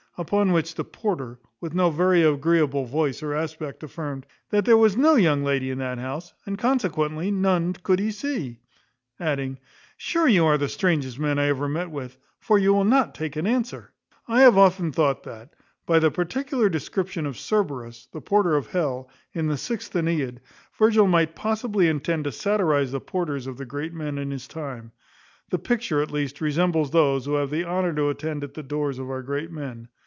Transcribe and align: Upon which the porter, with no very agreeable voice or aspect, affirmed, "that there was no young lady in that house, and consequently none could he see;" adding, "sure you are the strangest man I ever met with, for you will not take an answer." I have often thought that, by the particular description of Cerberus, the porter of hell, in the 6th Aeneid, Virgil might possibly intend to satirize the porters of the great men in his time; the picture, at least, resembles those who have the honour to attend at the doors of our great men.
Upon 0.17 0.51
which 0.51 0.75
the 0.75 0.83
porter, 0.83 1.39
with 1.61 1.73
no 1.73 1.89
very 1.89 2.21
agreeable 2.21 2.85
voice 2.85 3.23
or 3.23 3.33
aspect, 3.33 3.81
affirmed, 3.81 4.27
"that 4.51 4.65
there 4.65 4.77
was 4.77 4.97
no 4.97 5.15
young 5.15 5.43
lady 5.43 5.71
in 5.71 5.79
that 5.79 5.97
house, 5.97 6.33
and 6.45 6.59
consequently 6.59 7.31
none 7.31 7.73
could 7.73 7.97
he 7.97 8.11
see;" 8.11 8.59
adding, 9.19 9.57
"sure 9.97 10.27
you 10.27 10.45
are 10.45 10.57
the 10.57 10.67
strangest 10.69 11.17
man 11.17 11.39
I 11.39 11.47
ever 11.47 11.67
met 11.67 11.89
with, 11.89 12.17
for 12.39 12.59
you 12.59 12.73
will 12.73 12.83
not 12.83 13.15
take 13.15 13.37
an 13.37 13.47
answer." 13.47 13.93
I 14.27 14.41
have 14.41 14.57
often 14.57 14.91
thought 14.91 15.23
that, 15.23 15.53
by 15.87 15.97
the 15.97 16.11
particular 16.11 16.67
description 16.69 17.25
of 17.25 17.37
Cerberus, 17.37 18.07
the 18.11 18.21
porter 18.21 18.57
of 18.57 18.67
hell, 18.67 19.09
in 19.33 19.47
the 19.47 19.55
6th 19.55 19.95
Aeneid, 19.95 20.41
Virgil 20.77 21.07
might 21.07 21.35
possibly 21.35 21.87
intend 21.87 22.25
to 22.25 22.33
satirize 22.33 22.91
the 22.91 22.99
porters 22.99 23.47
of 23.47 23.57
the 23.57 23.65
great 23.65 23.93
men 23.93 24.17
in 24.17 24.29
his 24.29 24.47
time; 24.47 24.91
the 25.49 25.57
picture, 25.57 26.01
at 26.01 26.11
least, 26.11 26.41
resembles 26.41 26.91
those 26.91 27.25
who 27.25 27.35
have 27.35 27.49
the 27.49 27.65
honour 27.65 27.93
to 27.95 28.09
attend 28.09 28.43
at 28.43 28.53
the 28.53 28.61
doors 28.61 28.99
of 28.99 29.09
our 29.09 29.23
great 29.23 29.49
men. 29.51 29.87